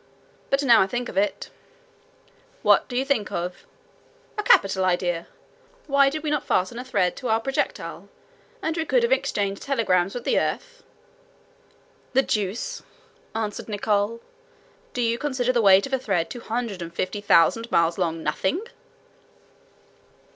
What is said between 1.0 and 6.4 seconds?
of it—" "What do you think of?" "A capital idea. Why did we